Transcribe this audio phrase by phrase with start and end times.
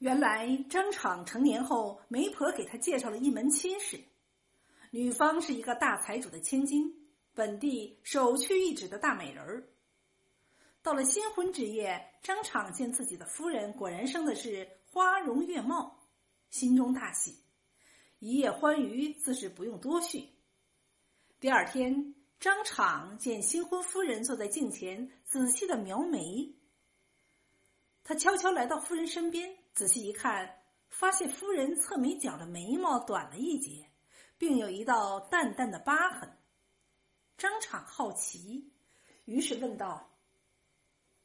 [0.00, 4.00] 原来张敞成年后，媒婆给他介绍了一门亲事，
[4.90, 6.90] 女方是一个大财主的千金，
[7.34, 9.68] 本地首屈一指的大美人儿。
[10.80, 16.08] 到了新婚之夜，张敞见自己的夫人果然生的是花容月貌，
[16.48, 17.36] 心中大喜，
[18.20, 20.30] 一夜欢愉自是不用多叙。
[21.40, 26.54] 第二天，张敞见新婚夫人坐在镜前，仔细的描眉。
[28.02, 30.58] 他悄悄来到夫人身边，仔细一看，
[30.90, 33.88] 发现夫人侧眉角的眉毛短了一截，
[34.36, 36.36] 并有一道淡淡的疤痕。
[37.38, 38.70] 张敞好奇，
[39.24, 40.10] 于是问道。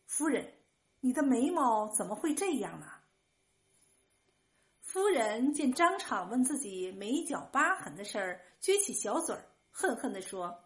[0.06, 0.54] 夫人，
[1.02, 2.88] 你的眉毛怎么会这样呢？
[4.80, 10.64] 夫人见张敞问自己眉角疤痕的事儿，撅起小嘴儿，恨恨地说：“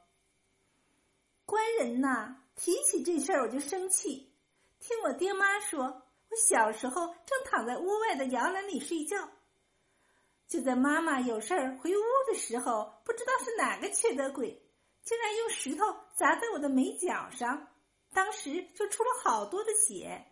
[1.44, 4.32] 官人呐，提起这事儿我就生气。
[4.80, 9.30] 听我爹妈说，我小时候正躺在屋外的摇篮里睡觉，
[10.48, 14.62] 就在妈妈有事儿回屋的时候，不知道是哪个缺德鬼，
[15.04, 15.86] 竟然用石头
[16.16, 17.68] 砸在我的眉角上。”
[18.12, 20.26] 当时就出了好多的血，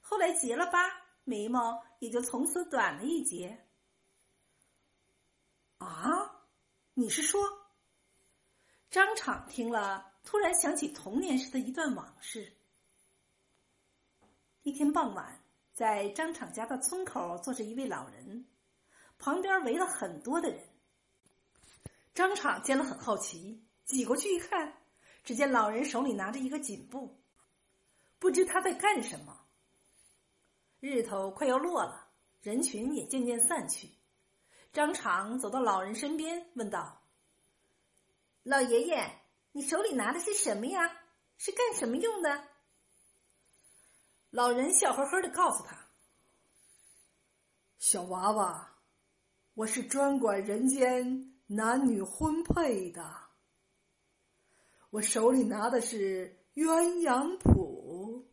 [0.00, 0.92] 后来结了疤，
[1.24, 3.66] 眉毛也就从此短了一截。
[5.78, 6.44] 啊，
[6.94, 7.42] 你是说？
[8.90, 12.56] 张敞听了，突然想起童年时的一段往事。
[14.66, 15.40] 一天傍晚，
[15.72, 18.48] 在张敞家的村口坐着一位老人，
[19.16, 20.60] 旁边围了很多的人。
[22.12, 24.76] 张敞见了很好奇，挤过去一看。
[25.22, 27.22] 只见老人手里拿着一个锦布，
[28.18, 29.46] 不知他在干什么。
[30.80, 32.08] 日头快要落了，
[32.42, 33.88] 人群也渐渐散去。
[34.72, 37.06] 张敞走到老人身边，问道
[38.42, 40.90] ：“老爷爷，你手里拿的是什么呀？
[41.38, 42.48] 是干什么用的？”
[44.30, 45.86] 老人笑呵呵的告诉他
[47.78, 48.76] ：“小娃娃，
[49.54, 53.02] 我是专管人间男女婚配的。”
[54.90, 58.26] 我手里拿的是鸳鸯谱，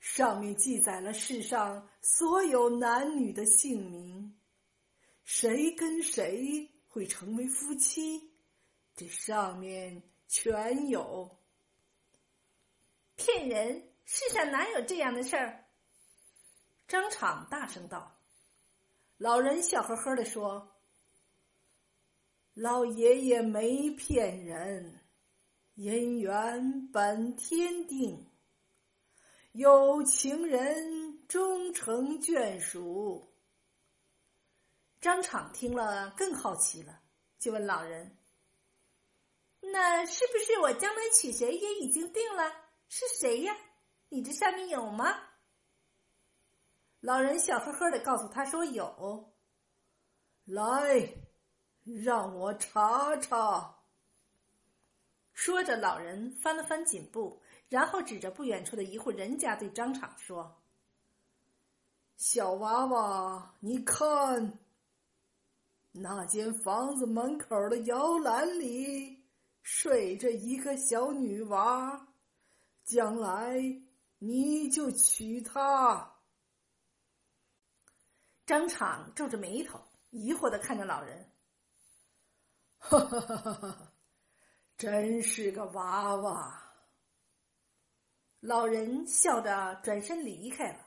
[0.00, 4.36] 上面记载了世上所有男女的姓名，
[5.24, 8.34] 谁跟谁会成为夫妻，
[8.94, 11.38] 这上面全有。
[13.16, 13.95] 骗人！
[14.06, 15.64] 世上哪有这样的事儿？
[16.86, 18.16] 张敞大声道。
[19.16, 20.76] 老人笑呵呵的说
[22.54, 25.00] ：“老爷爷没骗人。”
[25.74, 28.30] 姻缘本天定，
[29.52, 33.34] 有情人终成眷属。
[35.00, 37.02] 张敞听了更好奇了，
[37.40, 38.16] 就问老人
[39.60, 42.50] ：“那是不是我将来娶谁也已经定了？
[42.88, 43.54] 是谁呀？
[44.08, 45.12] 你这下面有吗？”
[47.00, 49.32] 老人笑呵呵的告诉他说：“有。”
[50.46, 51.12] 来，
[51.82, 53.78] 让我查查。
[55.32, 60.62] 说着，老人翻了翻锦布，然后指着不远处的一户人家，对张敞说
[62.16, 64.58] ：“小娃娃，你看，
[65.92, 69.24] 那间房子门口的摇篮里
[69.62, 72.08] 睡着一个小女娃，
[72.84, 73.58] 将来
[74.18, 76.14] 你就娶她。”
[78.46, 81.32] 张敞皱着眉头，疑惑的看着老人
[82.78, 83.92] ：“哈哈哈哈哈！”
[84.78, 86.62] 真是个娃娃！
[88.40, 90.86] 老人笑着转身离开了。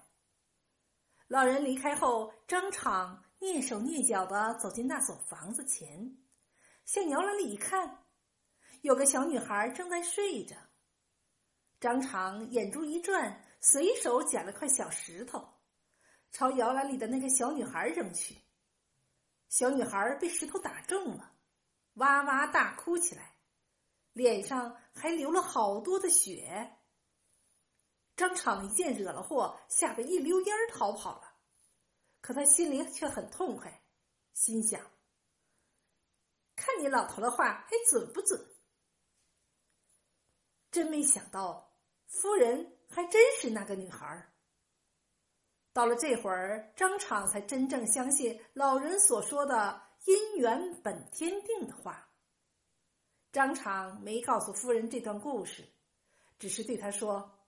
[1.27, 6.15] 老人离开后，张敞蹑手蹑脚的走进那所房子前，
[6.85, 8.05] 向摇篮里一看，
[8.81, 10.55] 有个小女孩正在睡着。
[11.79, 15.47] 张敞眼珠一转，随手捡了块小石头，
[16.31, 18.37] 朝摇篮里的那个小女孩扔去。
[19.47, 21.35] 小女孩被石头打中了，
[21.93, 23.35] 哇哇大哭起来。
[24.13, 26.77] 脸上还流了好多的血。
[28.17, 31.35] 张敞一见惹了祸，吓得一溜烟儿逃跑了。
[32.19, 33.81] 可他心里却很痛快，
[34.33, 34.81] 心想：
[36.57, 38.45] 看你老头的话还准不准？
[40.69, 41.68] 真没想到，
[42.09, 44.33] 夫人还真是那个女孩儿。
[45.71, 52.09] 到了这会儿，张敞才真正相信老人所说的“姻缘本天定”的话。
[53.31, 55.63] 张敞没告诉夫人这段故事，
[56.39, 57.39] 只是对她说：“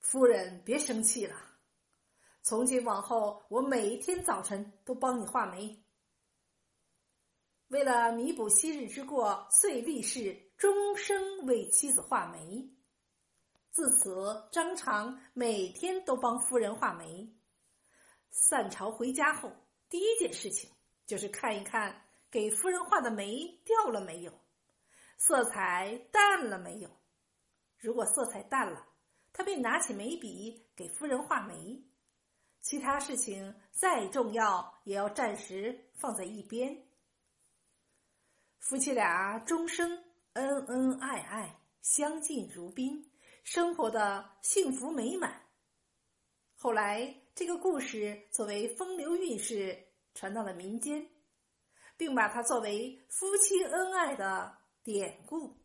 [0.00, 1.36] 夫人别生气了，
[2.42, 5.84] 从今往后我每天早晨都帮你画眉。
[7.68, 12.75] 为了弥补昔日之过，遂立誓终生为妻子画眉。
[13.76, 17.30] 自此，张敞每天都帮夫人画眉，
[18.30, 19.52] 散朝回家后，
[19.90, 20.70] 第一件事情
[21.04, 24.32] 就是看一看给夫人画的眉掉了没有，
[25.18, 26.88] 色彩淡了没有。
[27.76, 28.82] 如果色彩淡了，
[29.30, 31.84] 他便拿起眉笔给夫人画眉。
[32.62, 36.88] 其他事情再重要，也要暂时放在一边。
[38.58, 40.02] 夫妻俩终生
[40.32, 43.12] 恩恩爱爱，相敬如宾，
[43.46, 45.40] 生活的幸福美满。
[46.56, 51.08] 后来，这个故事作为风流韵事传到了民间，
[51.96, 55.56] 并把它作为夫妻恩爱的典故。